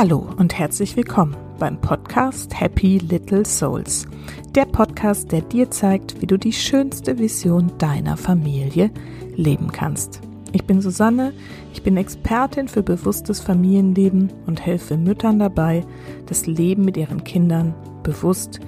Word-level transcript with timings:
Hallo 0.00 0.28
und 0.36 0.56
herzlich 0.56 0.96
willkommen 0.96 1.36
beim 1.58 1.80
Podcast 1.80 2.60
Happy 2.60 2.98
Little 2.98 3.44
Souls. 3.44 4.06
Der 4.54 4.64
Podcast, 4.64 5.32
der 5.32 5.40
dir 5.40 5.72
zeigt, 5.72 6.22
wie 6.22 6.26
du 6.28 6.36
die 6.36 6.52
schönste 6.52 7.18
Vision 7.18 7.72
deiner 7.78 8.16
Familie 8.16 8.92
leben 9.34 9.72
kannst. 9.72 10.20
Ich 10.52 10.64
bin 10.66 10.80
Susanne, 10.80 11.32
ich 11.72 11.82
bin 11.82 11.96
Expertin 11.96 12.68
für 12.68 12.84
bewusstes 12.84 13.40
Familienleben 13.40 14.32
und 14.46 14.64
helfe 14.64 14.96
Müttern 14.96 15.40
dabei, 15.40 15.84
das 16.26 16.46
Leben 16.46 16.84
mit 16.84 16.96
ihren 16.96 17.24
Kindern 17.24 17.74
bewusst 18.04 18.60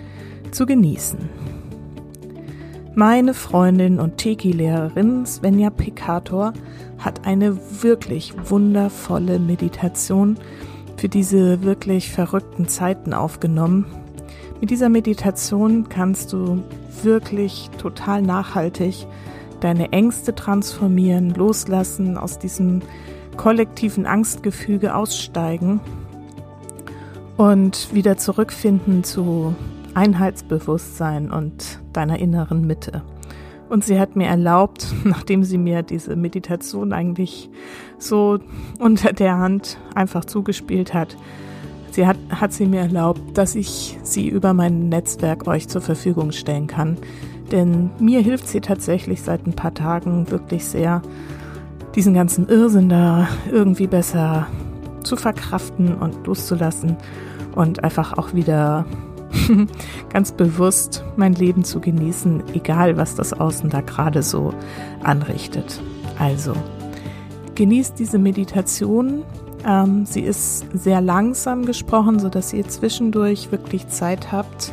zu 0.51 0.67
genießen. 0.67 1.21
Meine 2.97 3.35
Freundin 3.35 4.01
und 4.01 4.17
Teki-Lehrerin 4.17 5.25
Svenja 5.27 5.71
Pikator 5.71 6.55
hat 6.99 7.25
eine 7.25 7.57
wirklich 7.85 8.35
wundervolle 8.51 9.39
Meditation 9.39 10.37
für 11.01 11.09
diese 11.09 11.63
wirklich 11.63 12.11
verrückten 12.11 12.69
Zeiten 12.69 13.15
aufgenommen. 13.15 13.87
Mit 14.61 14.69
dieser 14.69 14.91
Meditation 14.91 15.89
kannst 15.89 16.35
du 16.35 16.63
wirklich 17.03 17.71
total 17.79 18.21
nachhaltig 18.21 19.07
deine 19.61 19.93
Ängste 19.93 20.35
transformieren, 20.35 21.31
loslassen, 21.31 22.19
aus 22.19 22.39
diesem 22.39 22.83
kollektiven 23.39 24.05
Angstgefüge 24.05 24.95
aussteigen 24.95 25.81
und 27.39 27.95
wieder 27.95 28.19
zurückfinden 28.19 29.03
zu 29.03 29.55
Einheitsbewusstsein 29.95 31.31
und 31.31 31.81
deiner 31.95 32.19
inneren 32.19 32.67
Mitte. 32.67 33.03
Und 33.71 33.85
sie 33.85 33.99
hat 33.99 34.17
mir 34.17 34.27
erlaubt, 34.27 34.87
nachdem 35.05 35.45
sie 35.45 35.57
mir 35.57 35.83
diese 35.83 36.15
Meditation 36.15 36.93
eigentlich 36.93 37.49
so 38.03 38.39
unter 38.79 39.13
der 39.13 39.39
Hand 39.39 39.79
einfach 39.95 40.25
zugespielt 40.25 40.95
hat, 40.95 41.17
sie 41.91 42.07
hat, 42.07 42.17
hat 42.31 42.53
sie 42.53 42.67
mir 42.67 42.81
erlaubt, 42.81 43.21
dass 43.37 43.55
ich 43.55 43.99
sie 44.03 44.29
über 44.29 44.55
mein 44.55 44.89
Netzwerk 44.89 45.47
euch 45.47 45.69
zur 45.69 45.81
Verfügung 45.81 46.33
stellen 46.33 46.67
kann. 46.67 46.97
Denn 47.53 47.91
mir 47.99 48.21
hilft 48.21 48.49
sie 48.49 48.61
tatsächlich 48.61 49.23
seit 49.23 49.47
ein 49.47 49.55
paar 49.55 49.75
Tagen 49.75 50.31
wirklich 50.31 50.65
sehr, 50.65 51.03
diesen 51.95 52.15
ganzen 52.15 52.49
Irrsinn 52.49 52.89
da 52.89 53.29
irgendwie 53.51 53.89
besser 53.89 54.47
zu 55.03 55.17
verkraften 55.17 55.95
und 55.97 56.27
loszulassen 56.27 56.97
und 57.55 57.83
einfach 57.83 58.17
auch 58.17 58.35
wieder 58.35 58.87
ganz 60.13 60.33
bewusst 60.33 61.05
mein 61.17 61.35
Leben 61.35 61.65
zu 61.65 61.81
genießen, 61.81 62.43
egal 62.55 62.97
was 62.97 63.15
das 63.15 63.33
Außen 63.33 63.71
da 63.71 63.81
gerade 63.81 64.23
so 64.23 64.55
anrichtet. 65.03 65.81
Also, 66.19 66.53
genießt 67.61 67.99
diese 67.99 68.19
Meditation. 68.19 69.23
Ähm, 69.67 70.07
sie 70.07 70.23
ist 70.23 70.65
sehr 70.73 71.03
langsam 71.03 71.67
gesprochen, 71.67 72.19
sodass 72.19 72.55
ihr 72.55 72.67
zwischendurch 72.67 73.53
wirklich 73.53 73.87
Zeit 73.89 74.33
habt, 74.33 74.73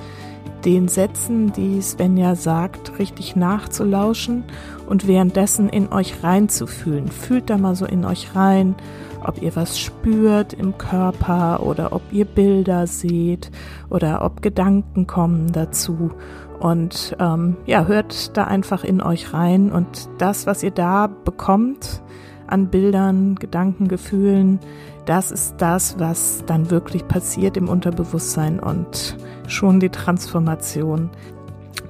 den 0.63 0.87
Sätzen, 0.87 1.51
die 1.51 1.81
Svenja 1.81 2.35
sagt, 2.35 2.97
richtig 2.97 3.35
nachzulauschen 3.35 4.45
und 4.87 5.05
währenddessen 5.05 5.67
in 5.67 5.91
euch 5.91 6.23
reinzufühlen. 6.23 7.09
Fühlt 7.09 7.49
da 7.49 7.57
mal 7.57 7.75
so 7.75 7.85
in 7.85 8.05
euch 8.05 8.33
rein 8.35 8.75
ob 9.23 9.41
ihr 9.41 9.53
was 9.57 9.77
spürt 9.77 10.53
im 10.53 10.77
Körper 10.77 11.63
oder 11.63 11.91
ob 11.91 12.03
ihr 12.11 12.23
Bilder 12.23 12.87
seht 12.87 13.51
oder 13.89 14.23
ob 14.23 14.41
Gedanken 14.41 15.07
kommen 15.07 15.51
dazu. 15.51 16.11
Und 16.59 17.17
ähm, 17.19 17.57
ja, 17.65 17.85
hört 17.85 18.37
da 18.37 18.45
einfach 18.45 18.85
in 18.85 19.01
euch 19.01 19.33
rein 19.33 19.71
und 19.71 20.07
das, 20.19 20.47
was 20.47 20.63
ihr 20.63 20.71
da 20.71 21.07
bekommt 21.07 22.01
an 22.47 22.67
Bildern, 22.67 23.35
Gedanken, 23.35 23.87
Gefühlen, 23.87 24.59
das 25.05 25.31
ist 25.31 25.55
das, 25.59 25.99
was 25.99 26.43
dann 26.45 26.69
wirklich 26.69 27.07
passiert 27.07 27.55
im 27.55 27.69
Unterbewusstsein 27.69 28.59
und 28.59 29.15
schon 29.47 29.79
die 29.79 29.89
Transformation 29.89 31.09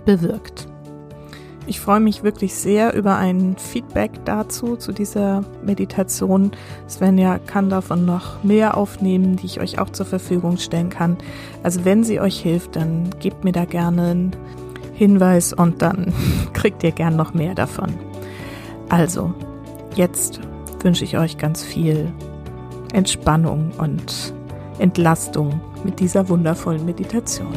bewirkt. 0.06 0.68
Ich 1.66 1.82
freue 1.82 2.00
mich 2.00 2.24
wirklich 2.24 2.56
sehr 2.56 2.94
über 2.94 3.18
ein 3.18 3.58
Feedback 3.58 4.12
dazu, 4.24 4.78
zu 4.78 4.94
dieser 4.94 5.44
Meditation. 5.66 6.52
Svenja 6.88 7.40
kann 7.40 7.70
davon 7.70 8.06
noch 8.06 8.42
mehr 8.42 8.78
aufnehmen, 8.78 9.36
die 9.36 9.48
ich 9.48 9.60
euch 9.60 9.78
auch 9.78 9.90
zur 9.90 10.06
Verfügung 10.06 10.58
stellen 10.58 10.90
kann. 10.90 11.18
Also 11.64 11.84
wenn 11.84 12.06
sie 12.06 12.22
euch 12.22 12.40
hilft, 12.40 12.78
dann 12.78 13.10
gebt 13.20 13.44
mir 13.44 13.52
da 13.52 13.66
gerne 13.66 14.12
einen 14.12 14.36
Hinweis 14.94 15.52
und 15.52 15.82
dann 15.82 16.14
kriegt 16.54 16.84
ihr 16.84 16.92
gern 16.92 17.18
noch 17.18 17.34
mehr 17.34 17.54
davon. 17.54 17.96
Also, 18.88 19.34
jetzt 19.96 20.40
wünsche 20.84 21.04
ich 21.04 21.18
euch 21.18 21.38
ganz 21.38 21.64
viel 21.64 22.12
Entspannung 22.94 23.72
und 23.78 24.34
Entlastung 24.80 25.62
mit 25.84 26.00
dieser 26.00 26.30
wundervollen 26.30 26.86
Meditation. 26.86 27.54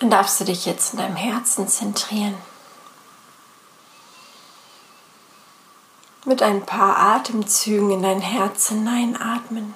Dann 0.00 0.10
darfst 0.10 0.40
du 0.40 0.44
dich 0.44 0.66
jetzt 0.66 0.94
in 0.94 0.98
deinem 0.98 1.14
Herzen 1.14 1.68
zentrieren. 1.68 2.34
Mit 6.24 6.42
ein 6.42 6.66
paar 6.66 6.98
Atemzügen 6.98 7.90
in 7.90 8.02
dein 8.02 8.20
Herz 8.20 8.68
hineinatmen. 8.70 9.64
Und 9.64 9.74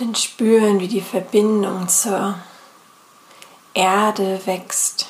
dann 0.00 0.14
spüren, 0.14 0.80
wie 0.80 0.88
die 0.88 1.00
Verbindung 1.00 1.88
zur 1.88 2.38
Erde 3.74 4.40
wächst. 4.46 5.06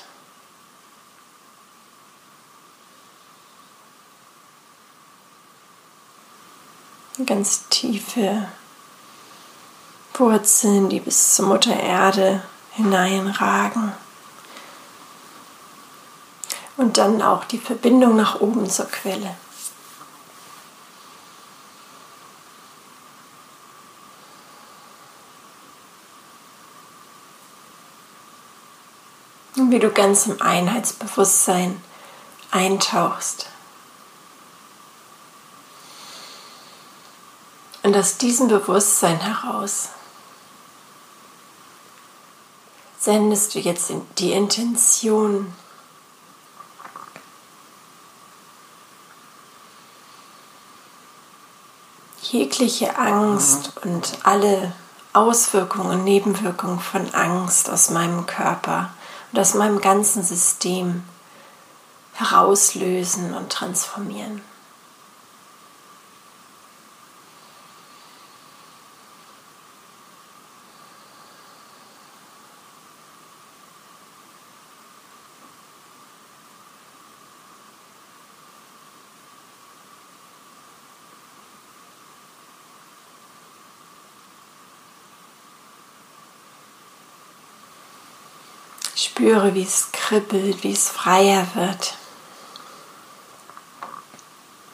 ganz 7.24 7.68
tiefe 7.68 8.46
Wurzeln, 10.14 10.88
die 10.88 11.00
bis 11.00 11.34
zur 11.34 11.46
Mutter 11.46 11.74
Erde 11.74 12.42
hineinragen. 12.72 13.92
Und 16.76 16.98
dann 16.98 17.22
auch 17.22 17.44
die 17.44 17.58
Verbindung 17.58 18.16
nach 18.16 18.40
oben 18.40 18.68
zur 18.68 18.86
Quelle. 18.86 19.34
Wie 29.68 29.80
du 29.80 29.90
ganz 29.90 30.26
im 30.26 30.40
Einheitsbewusstsein 30.40 31.82
eintauchst. 32.52 33.46
Und 37.82 37.96
aus 37.96 38.16
diesem 38.16 38.46
Bewusstsein 38.46 39.18
heraus 39.18 39.88
sendest 42.98 43.54
du 43.54 43.58
jetzt 43.58 43.92
die 44.18 44.32
Intention, 44.32 45.52
jegliche 52.22 52.96
Angst 52.98 53.72
und 53.84 54.18
alle 54.22 54.72
Auswirkungen 55.12 55.90
und 55.90 56.04
Nebenwirkungen 56.04 56.78
von 56.78 57.12
Angst 57.14 57.68
aus 57.68 57.90
meinem 57.90 58.26
Körper 58.26 58.90
und 59.32 59.38
aus 59.38 59.54
meinem 59.54 59.80
ganzen 59.80 60.22
System 60.22 61.02
herauslösen 62.14 63.34
und 63.34 63.50
transformieren. 63.50 64.40
Spüre, 89.06 89.54
wie 89.54 89.62
es 89.62 89.92
kribbelt, 89.92 90.64
wie 90.64 90.72
es 90.72 90.88
freier 90.88 91.46
wird, 91.54 91.94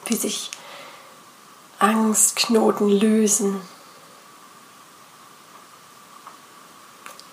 wie 0.05 0.15
sich 0.15 0.49
Angstknoten 1.77 2.89
lösen, 2.89 3.61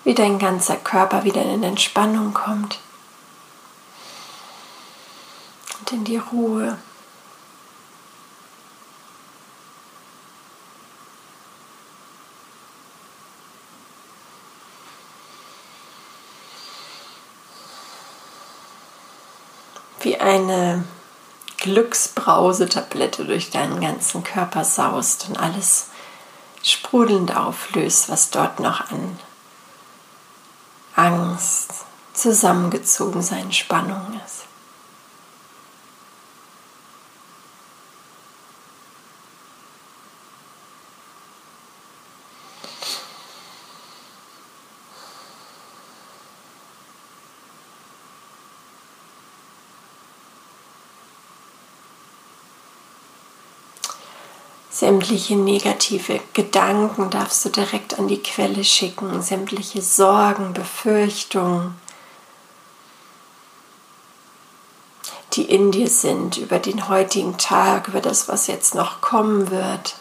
wie 0.03 0.13
dein 0.13 0.37
ganzer 0.37 0.75
Körper 0.77 1.23
wieder 1.23 1.41
in 1.41 1.63
Entspannung 1.63 2.35
kommt. 2.35 2.79
Und 5.79 5.91
in 5.91 6.03
die 6.03 6.17
Ruhe. 6.17 6.77
Wie 20.03 20.19
eine 20.19 20.83
Glücksbrausetablette 21.57 23.25
durch 23.25 23.49
deinen 23.49 23.81
ganzen 23.81 24.23
Körper 24.23 24.63
saust 24.63 25.29
und 25.29 25.37
alles 25.39 25.87
sprudelnd 26.63 27.35
auflöst, 27.35 28.09
was 28.09 28.29
dort 28.29 28.59
noch 28.59 28.91
an 28.91 29.19
Angst, 30.95 31.71
zusammengezogen 32.13 33.21
sein, 33.21 33.51
Spannung 33.51 34.19
ist. 34.25 34.50
Sämtliche 54.71 55.35
negative 55.35 56.21
Gedanken 56.31 57.09
darfst 57.09 57.43
du 57.43 57.49
direkt 57.49 57.99
an 57.99 58.07
die 58.07 58.23
Quelle 58.23 58.63
schicken, 58.63 59.21
sämtliche 59.21 59.81
Sorgen, 59.81 60.53
Befürchtungen, 60.53 61.75
die 65.33 65.43
in 65.43 65.71
dir 65.71 65.89
sind, 65.89 66.37
über 66.37 66.57
den 66.57 66.87
heutigen 66.87 67.37
Tag, 67.37 67.89
über 67.89 67.99
das, 67.99 68.29
was 68.29 68.47
jetzt 68.47 68.73
noch 68.73 69.01
kommen 69.01 69.51
wird. 69.51 69.97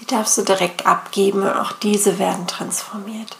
Die 0.00 0.06
darfst 0.06 0.36
du 0.36 0.42
direkt 0.42 0.86
abgeben 0.86 1.42
und 1.42 1.56
auch 1.56 1.72
diese 1.72 2.18
werden 2.18 2.46
transformiert. 2.46 3.38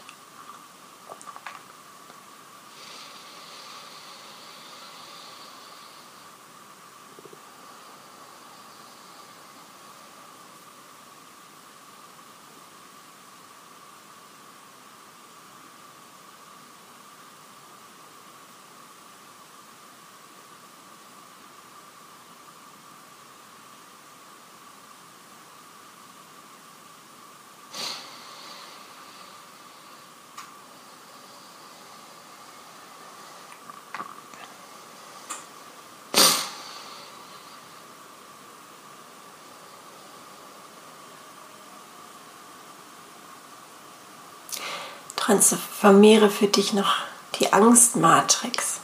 Transformiere 45.27 46.29
für 46.29 46.47
dich 46.47 46.71
noch 46.71 46.95
die 47.37 47.51
Angstmatrix. 47.51 48.79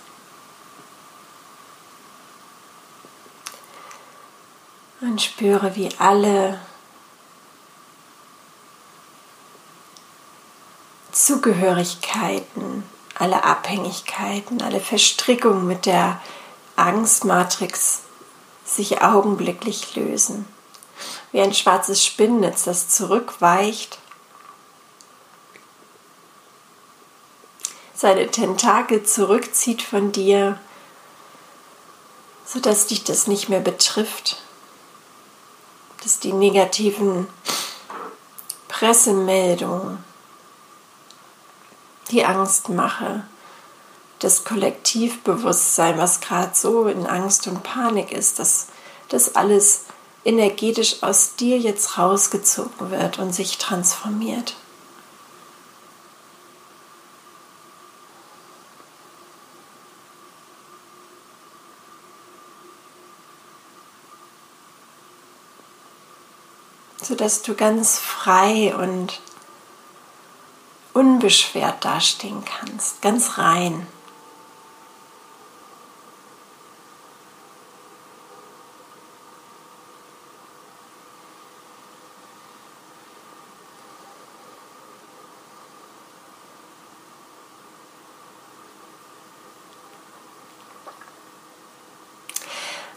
Und 4.99 5.21
spüre, 5.21 5.75
wie 5.75 5.89
alle 5.99 6.59
Zugehörigkeiten, 11.13 12.83
alle 13.17 13.43
Abhängigkeiten, 13.45 14.61
alle 14.61 14.81
Verstrickungen 14.81 15.65
mit 15.65 15.85
der 15.85 16.21
Angstmatrix 16.75 18.01
sich 18.65 19.01
augenblicklich 19.01 19.95
lösen. 19.95 20.45
Wie 21.31 21.41
ein 21.41 21.53
schwarzes 21.53 22.05
Spinnennetz, 22.05 22.63
das 22.63 22.89
zurückweicht 22.89 23.97
seine 27.95 28.27
Tentakel 28.27 29.03
zurückzieht 29.03 29.81
von 29.81 30.11
dir, 30.11 30.59
sodass 32.45 32.87
dich 32.87 33.03
das 33.03 33.27
nicht 33.27 33.49
mehr 33.49 33.59
betrifft, 33.59 34.41
dass 36.03 36.19
die 36.19 36.33
negativen 36.33 37.27
Pressemeldungen, 38.67 40.03
die 42.11 42.25
Angstmache, 42.25 43.23
das 44.19 44.43
Kollektivbewusstsein, 44.43 45.97
was 45.97 46.21
gerade 46.21 46.51
so 46.53 46.87
in 46.87 47.05
Angst 47.05 47.47
und 47.47 47.63
Panik 47.63 48.11
ist, 48.11 48.39
dass 48.39 48.67
das 49.09 49.35
alles 49.35 49.85
energetisch 50.25 51.03
aus 51.03 51.35
dir 51.35 51.57
jetzt 51.57 51.97
rausgezogen 51.97 52.91
wird 52.91 53.19
und 53.19 53.33
sich 53.33 53.57
transformiert. 53.57 54.55
Sodass 67.13 67.43
du 67.43 67.53
ganz 67.53 67.99
frei 67.99 68.75
und 68.75 69.21
unbeschwert 70.93 71.85
dastehen 71.85 72.43
kannst, 72.43 73.03
ganz 73.03 73.37
rein. 73.37 73.85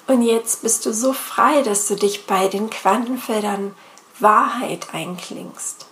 Und 0.07 0.23
jetzt 0.23 0.63
bist 0.63 0.87
du 0.87 0.95
so 0.95 1.13
frei, 1.13 1.61
dass 1.61 1.89
du 1.89 1.97
dich 1.97 2.27
bei 2.27 2.49
den 2.49 2.70
Quantenfeldern 2.70 3.75
Wahrheit 4.19 4.94
einklingst. 4.94 5.87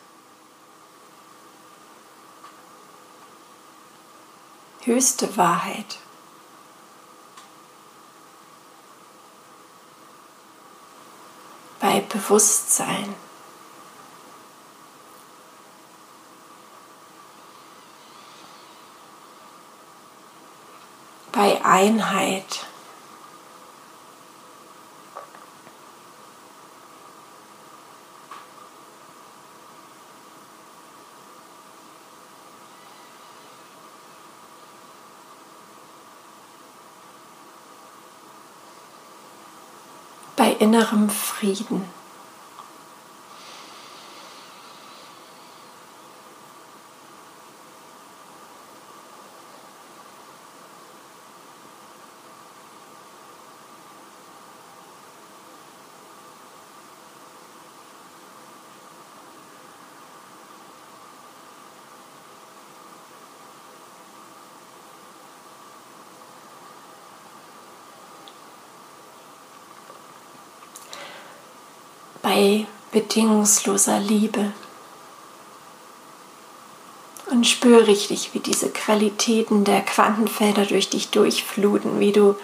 Höchste 4.82 5.36
Wahrheit. 5.36 5.98
Bei 11.80 12.00
Bewusstsein. 12.00 13.14
Bei 21.32 21.62
Einheit. 21.64 22.66
Bei 40.36 40.52
innerem 40.58 41.08
Frieden. 41.10 41.84
Bei 72.24 72.66
bedingungsloser 72.90 74.00
Liebe. 74.00 74.52
Und 77.30 77.46
spür 77.46 77.86
richtig, 77.86 78.30
wie 78.32 78.38
diese 78.38 78.70
Qualitäten 78.70 79.64
der 79.64 79.82
Quantenfelder 79.82 80.64
durch 80.64 80.88
dich 80.88 81.10
durchfluten, 81.10 82.00
wie 82.00 82.12
du 82.12 82.34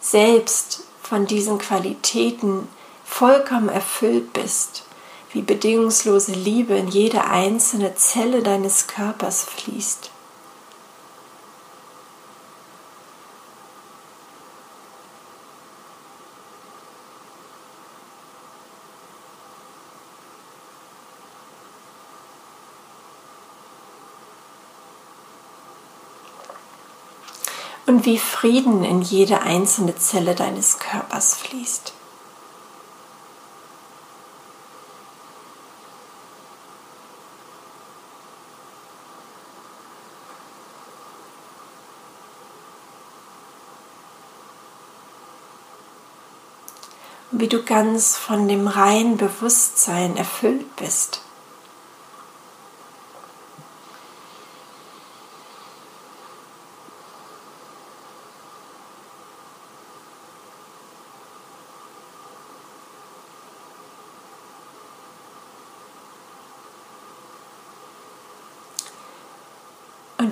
selbst 0.00 0.84
von 1.02 1.26
diesen 1.26 1.58
Qualitäten 1.58 2.68
vollkommen 3.04 3.70
erfüllt 3.70 4.34
bist, 4.34 4.84
wie 5.32 5.42
bedingungslose 5.42 6.32
Liebe 6.32 6.74
in 6.74 6.88
jede 6.88 7.24
einzelne 7.24 7.94
Zelle 7.94 8.42
deines 8.42 8.88
Körpers 8.88 9.44
fließt. 9.44 10.10
Und 27.88 28.04
wie 28.04 28.18
Frieden 28.18 28.84
in 28.84 29.00
jede 29.00 29.40
einzelne 29.40 29.96
Zelle 29.96 30.34
deines 30.34 30.78
Körpers 30.78 31.34
fließt. 31.34 31.94
Und 47.30 47.40
wie 47.40 47.48
du 47.48 47.62
ganz 47.62 48.16
von 48.16 48.48
dem 48.48 48.68
reinen 48.68 49.16
Bewusstsein 49.16 50.16
erfüllt 50.16 50.76
bist. 50.76 51.22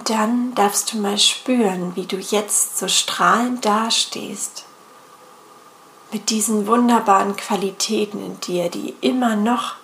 Dann 0.07 0.55
darfst 0.55 0.93
du 0.93 0.99
mal 0.99 1.19
spüren, 1.19 1.95
wie 1.97 2.07
du 2.07 2.17
jetzt 2.17 2.79
so 2.79 2.89
strahlend 2.89 3.65
dastehst. 3.65 4.65
Mit 6.13 6.31
diesen 6.31 6.67
wunderbaren 6.67 7.37
Qualitäten 7.37 8.25
in 8.25 8.41
dir, 8.41 8.71
die 8.71 8.95
immer 9.01 9.37
noch 9.37 9.75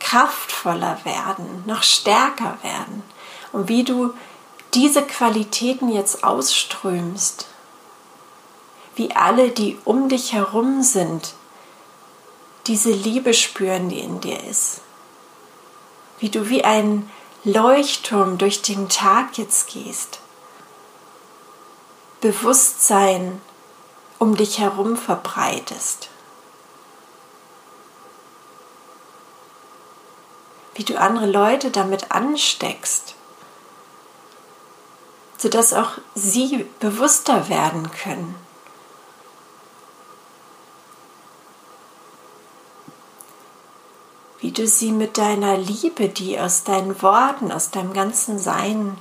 kraftvoller 0.00 0.98
werden, 1.04 1.64
noch 1.66 1.82
stärker 1.82 2.58
werden. 2.62 3.02
Und 3.52 3.68
wie 3.68 3.84
du 3.84 4.12
diese 4.74 5.02
Qualitäten 5.02 5.88
jetzt 5.88 6.24
ausströmst. 6.24 7.46
Wie 8.96 9.14
alle, 9.14 9.50
die 9.50 9.78
um 9.84 10.08
dich 10.08 10.32
herum 10.32 10.82
sind, 10.82 11.34
diese 12.66 12.90
Liebe 12.90 13.34
spüren, 13.34 13.88
die 13.88 14.00
in 14.00 14.20
dir 14.20 14.42
ist. 14.44 14.80
Wie 16.18 16.28
du 16.28 16.48
wie 16.48 16.64
ein 16.64 17.08
Leuchtturm 17.44 18.38
durch 18.38 18.62
den 18.62 18.88
Tag 18.88 19.36
jetzt 19.36 19.68
gehst. 19.68 20.18
Bewusstsein 22.22 23.42
um 24.18 24.34
dich 24.34 24.58
herum 24.58 24.96
verbreitest. 24.96 26.08
Wie 30.74 30.84
du 30.84 30.98
andere 30.98 31.26
Leute 31.26 31.70
damit 31.70 32.10
ansteckst, 32.12 33.14
sodass 35.36 35.74
auch 35.74 35.98
sie 36.14 36.64
bewusster 36.80 37.50
werden 37.50 37.90
können. 37.90 38.34
Wie 44.44 44.52
du 44.52 44.66
sie 44.66 44.92
mit 44.92 45.16
deiner 45.16 45.56
Liebe, 45.56 46.10
die 46.10 46.38
aus 46.38 46.64
deinen 46.64 47.00
Worten, 47.00 47.50
aus 47.50 47.70
deinem 47.70 47.94
ganzen 47.94 48.38
Sein 48.38 48.98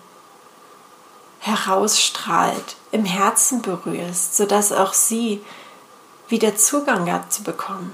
herausstrahlt, 1.40 2.78
im 2.94 3.04
Herzen 3.04 3.62
berührst, 3.62 4.38
sodass 4.38 4.72
auch 4.72 4.94
sie 4.94 5.44
wieder 6.30 6.56
Zugang 6.56 7.12
hat 7.12 7.34
zu 7.34 7.44
bekommen. 7.44 7.92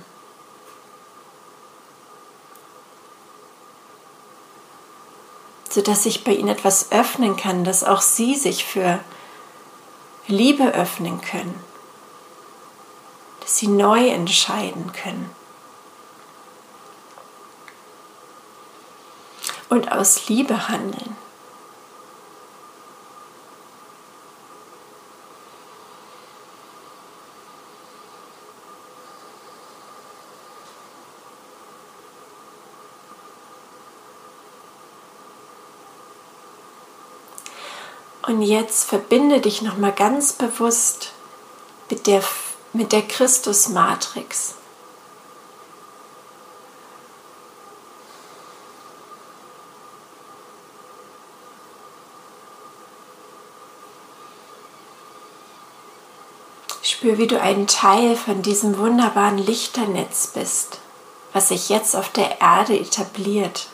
Sodass 5.72 6.04
sich 6.04 6.24
bei 6.24 6.34
ihnen 6.34 6.50
etwas 6.50 6.92
öffnen 6.92 7.36
kann, 7.36 7.64
dass 7.64 7.84
auch 7.84 8.02
sie 8.02 8.36
sich 8.36 8.64
für 8.64 9.00
Liebe 10.28 10.72
öffnen 10.76 11.20
können, 11.22 11.60
dass 13.40 13.58
sie 13.58 13.70
neu 13.70 14.08
entscheiden 14.10 14.92
können. 14.94 15.39
Und 19.70 19.92
aus 19.92 20.28
Liebe 20.28 20.68
handeln. 20.68 21.16
Und 38.30 38.44
jetzt 38.44 38.88
verbinde 38.88 39.42
dich 39.42 39.64
nochmal 39.64 39.92
ganz 39.92 40.34
bewusst 40.34 41.14
mit 41.90 42.06
der, 42.06 42.22
mit 42.74 42.92
der 42.92 43.02
Christus-Matrix. 43.02 44.59
Spür, 57.00 57.18
wie 57.18 57.28
du 57.28 57.40
ein 57.40 57.66
Teil 57.66 58.18
von 58.18 58.42
diesem 58.42 58.78
wunderbaren 58.78 59.38
Lichternetz 59.38 60.28
bist, 60.28 60.80
was 61.32 61.48
sich 61.48 61.70
jetzt 61.70 61.96
auf 61.96 62.10
der 62.10 62.42
Erde 62.42 62.78
etabliert. 62.78 63.70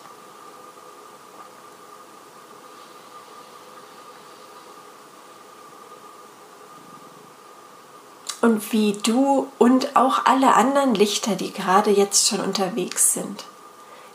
Und 8.41 8.71
wie 8.71 8.93
du 8.93 9.47
und 9.57 9.95
auch 9.95 10.25
alle 10.25 10.53
anderen 10.53 10.93
Lichter, 10.93 11.35
die 11.35 11.51
gerade 11.51 11.89
jetzt 11.89 12.27
schon 12.27 12.41
unterwegs 12.41 13.13
sind, 13.13 13.43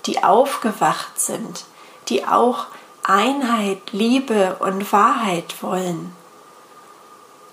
die 0.06 0.22
aufgewacht 0.22 1.20
sind, 1.20 1.64
die 2.08 2.26
auch 2.26 2.66
Einheit, 3.02 3.80
Liebe 3.90 4.58
und 4.60 4.92
Wahrheit 4.92 5.64
wollen 5.64 6.14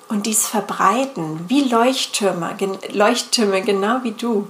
und 0.10 0.26
dies 0.26 0.48
verbreiten, 0.48 1.48
wie 1.50 1.64
Leuchttürme, 1.64 2.58
Leuchttürme 2.90 3.62
genau 3.62 4.04
wie 4.04 4.14
du, 4.14 4.48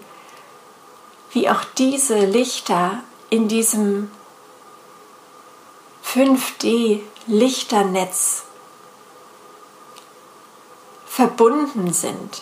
wie 1.31 1.49
auch 1.49 1.63
diese 1.77 2.19
Lichter 2.19 3.01
in 3.29 3.47
diesem 3.47 4.11
5D-Lichternetz 6.05 8.43
verbunden 11.05 11.93
sind, 11.93 12.41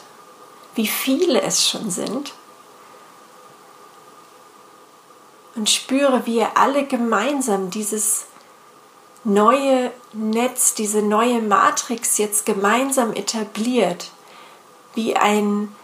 wie 0.76 0.88
viele 0.88 1.42
es 1.42 1.68
schon 1.68 1.90
sind. 1.90 2.34
Und 5.56 5.70
spüre, 5.70 6.26
wie 6.26 6.40
ihr 6.40 6.58
alle 6.58 6.86
gemeinsam 6.86 7.70
dieses 7.70 8.26
neue 9.26 9.92
Netz, 10.14 10.76
diese 10.76 11.02
neue 11.02 11.42
Matrix 11.42 12.18
jetzt 12.18 12.46
gemeinsam 12.46 13.14
etabliert, 13.14 14.12
wie 14.94 15.18
ein 15.18 15.76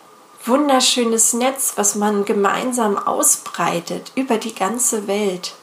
wunderschönes 0.45 1.33
Netz, 1.33 1.74
was 1.75 1.95
man 1.95 2.24
gemeinsam 2.25 2.98
ausbreitet 2.98 4.12
über 4.15 4.38
die 4.38 4.55
ganze 4.55 5.07
Welt. 5.07 5.55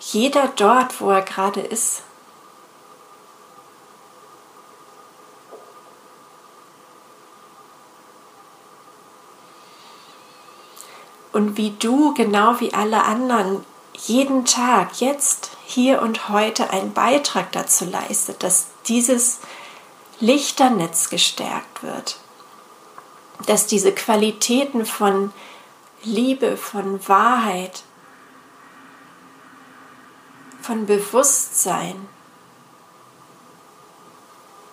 Jeder 0.00 0.52
dort, 0.54 1.00
wo 1.00 1.10
er 1.10 1.22
gerade 1.22 1.60
ist. 1.60 2.02
Und 11.34 11.56
wie 11.56 11.72
du, 11.72 12.14
genau 12.14 12.60
wie 12.60 12.72
alle 12.72 13.02
anderen, 13.02 13.64
jeden 13.92 14.44
Tag, 14.44 15.00
jetzt, 15.00 15.50
hier 15.66 16.00
und 16.00 16.28
heute 16.28 16.70
einen 16.70 16.92
Beitrag 16.92 17.50
dazu 17.50 17.84
leistet, 17.84 18.42
dass 18.44 18.68
dieses 18.86 19.40
Lichternetz 20.20 21.10
gestärkt 21.10 21.82
wird, 21.82 22.18
dass 23.46 23.66
diese 23.66 23.92
Qualitäten 23.92 24.86
von 24.86 25.32
Liebe, 26.04 26.56
von 26.56 27.06
Wahrheit, 27.08 27.82
von 30.62 30.86
Bewusstsein 30.86 32.08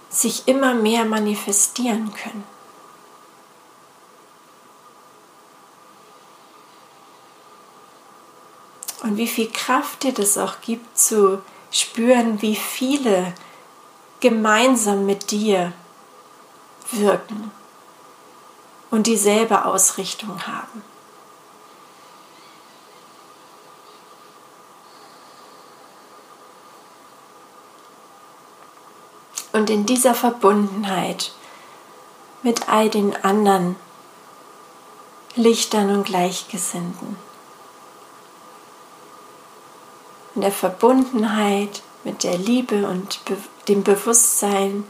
sich 0.09 0.47
immer 0.47 0.75
mehr 0.75 1.05
manifestieren 1.05 2.13
können. 2.13 2.43
Und 9.11 9.17
wie 9.17 9.27
viel 9.27 9.51
Kraft 9.51 10.03
dir 10.03 10.13
das 10.13 10.37
auch 10.37 10.61
gibt 10.61 10.97
zu 10.97 11.41
spüren, 11.69 12.41
wie 12.41 12.55
viele 12.55 13.33
gemeinsam 14.21 15.05
mit 15.05 15.31
dir 15.31 15.73
wirken 16.93 17.51
und 18.89 19.07
dieselbe 19.07 19.65
Ausrichtung 19.65 20.47
haben. 20.47 20.81
und 29.51 29.69
in 29.69 29.85
dieser 29.85 30.15
Verbundenheit 30.15 31.33
mit 32.41 32.69
all 32.69 32.89
den 32.89 33.13
anderen 33.21 33.75
Lichtern 35.35 35.93
und 35.93 36.05
Gleichgesinnten. 36.05 37.17
In 40.35 40.41
der 40.41 40.51
Verbundenheit 40.51 41.81
mit 42.03 42.23
der 42.23 42.37
Liebe 42.37 42.87
und 42.87 43.19
dem 43.67 43.83
Bewusstsein 43.83 44.85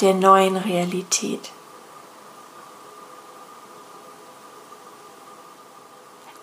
der 0.00 0.14
neuen 0.14 0.56
Realität. 0.56 1.50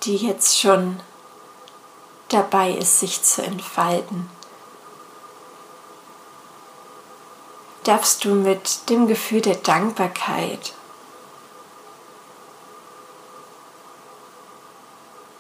die 0.04 0.16
jetzt 0.16 0.60
schon 0.60 1.02
dabei 2.30 2.72
ist, 2.72 3.00
sich 3.00 3.22
zu 3.24 3.42
entfalten. 3.42 4.30
Darfst 7.84 8.24
du 8.24 8.36
mit 8.36 8.90
dem 8.90 9.08
Gefühl 9.08 9.42
der 9.42 9.56
Dankbarkeit 9.56 10.74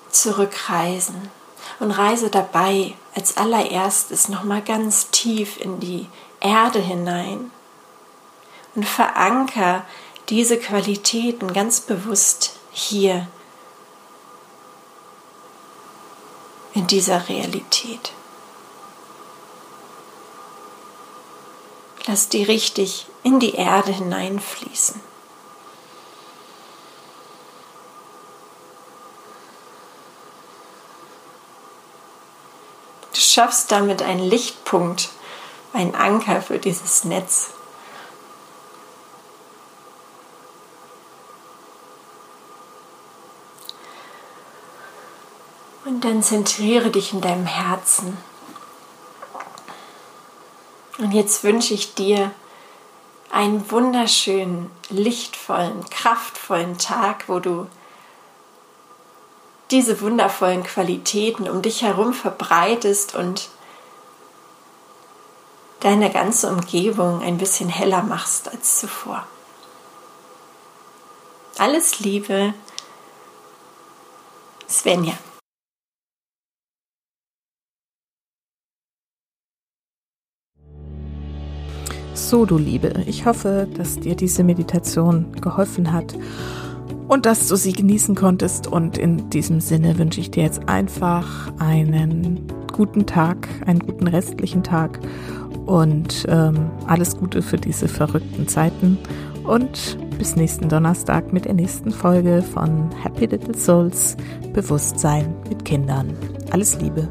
zurückreisen 0.10 1.32
und 1.80 1.92
reise 1.92 2.30
dabei 2.30 2.94
als 3.16 3.38
allererstes 3.38 4.30
nochmal 4.30 4.62
ganz 4.62 5.10
tief 5.10 5.60
in 5.60 5.80
die 5.80 6.08
Erde 6.40 6.80
hinein 6.80 7.52
und 8.76 8.88
veranker 8.88 9.86
diese 10.30 10.58
Qualitäten 10.58 11.54
ganz 11.54 11.82
bewusst 11.82 12.54
hier 12.72 13.28
in 16.74 16.88
dieser 16.88 17.28
Realität. 17.28 18.14
Lass 22.06 22.30
die 22.30 22.44
richtig 22.44 23.08
in 23.24 23.40
die 23.40 23.56
Erde 23.56 23.92
hineinfließen. 23.92 25.09
Schaffst 33.32 33.72
damit 33.72 34.02
einen 34.02 34.24
Lichtpunkt, 34.24 35.10
einen 35.74 35.96
Anker 35.96 36.42
für 36.42 36.60
dieses 36.60 37.04
Netz. 37.04 37.52
Und 45.86 46.06
dann 46.06 46.22
zentriere 46.22 46.92
dich 46.92 47.14
in 47.14 47.22
deinem 47.22 47.46
Herzen. 47.46 48.18
Und 50.98 51.14
jetzt 51.14 51.44
wünsche 51.44 51.74
ich 51.74 51.96
dir 51.96 52.32
einen 53.32 53.70
wunderschönen, 53.72 54.70
lichtvollen, 54.90 55.86
kraftvollen 55.90 56.78
Tag, 56.78 57.28
wo 57.28 57.40
du 57.40 57.68
diese 59.72 60.02
wundervollen 60.02 60.64
Qualitäten 60.64 61.48
um 61.50 61.62
dich 61.62 61.84
herum 61.84 62.14
verbreitest 62.14 63.16
und 63.16 63.50
deine 65.82 66.10
ganze 66.12 66.50
Umgebung 66.50 67.22
ein 67.22 67.38
bisschen 67.38 67.70
heller 67.70 68.04
machst 68.04 68.50
als 68.52 68.80
zuvor. 68.80 69.26
Alles 71.58 72.00
Liebe, 72.00 72.54
Svenja. 74.68 75.14
So, 82.14 82.46
du 82.46 82.58
Liebe, 82.58 83.06
ich 83.08 83.26
hoffe, 83.26 83.68
dass 83.76 84.00
dir 84.00 84.16
diese 84.16 84.44
Meditation 84.44 85.32
geholfen 85.42 85.94
hat 85.94 86.14
und 87.10 87.26
dass 87.26 87.48
du 87.48 87.58
sie 87.58 87.74
genießen 87.74 88.16
konntest. 88.16 88.68
Und 88.68 88.98
in 88.98 89.30
diesem 89.32 89.60
Sinne 89.60 89.98
wünsche 89.98 90.22
ich 90.22 90.32
dir 90.32 90.44
jetzt 90.44 90.70
einfach 90.70 91.52
einen 91.58 92.48
guten 92.72 93.06
Tag, 93.06 93.50
einen 93.66 93.80
guten 93.80 94.08
restlichen 94.08 94.64
Tag 94.64 95.00
und 95.66 96.26
ähm, 96.30 96.72
alles 96.88 97.18
Gute 97.18 97.42
für 97.42 97.58
diese 97.58 97.90
verrückten 97.90 98.48
Zeiten. 98.48 98.98
Und 99.44 99.98
bis 100.20 100.36
nächsten 100.36 100.70
Donnerstag 100.70 101.34
mit 101.34 101.46
der 101.46 101.56
nächsten 101.56 101.92
Folge 101.92 102.44
von 102.44 102.90
Happy 103.02 103.26
Little 103.26 103.56
Souls 103.56 104.16
Bewusstsein 104.54 105.34
mit 105.50 105.66
Kindern. 105.66 106.16
Alles 106.52 106.80
Liebe. 106.80 107.10